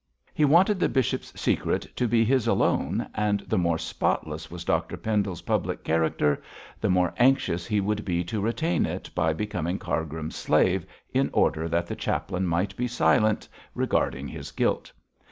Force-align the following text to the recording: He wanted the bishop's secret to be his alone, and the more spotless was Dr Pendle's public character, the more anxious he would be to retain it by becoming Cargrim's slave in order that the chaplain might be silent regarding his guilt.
He 0.33 0.45
wanted 0.45 0.79
the 0.79 0.89
bishop's 0.89 1.31
secret 1.39 1.87
to 1.95 2.07
be 2.07 2.25
his 2.25 2.47
alone, 2.47 3.07
and 3.13 3.41
the 3.41 3.59
more 3.59 3.77
spotless 3.77 4.49
was 4.49 4.65
Dr 4.65 4.97
Pendle's 4.97 5.43
public 5.43 5.83
character, 5.83 6.41
the 6.79 6.89
more 6.89 7.13
anxious 7.17 7.67
he 7.67 7.79
would 7.79 8.03
be 8.03 8.23
to 8.23 8.41
retain 8.41 8.87
it 8.87 9.11
by 9.13 9.31
becoming 9.33 9.77
Cargrim's 9.77 10.35
slave 10.35 10.87
in 11.13 11.29
order 11.33 11.69
that 11.69 11.85
the 11.85 11.95
chaplain 11.95 12.47
might 12.47 12.75
be 12.75 12.87
silent 12.87 13.47
regarding 13.75 14.27
his 14.27 14.49
guilt. 14.51 14.91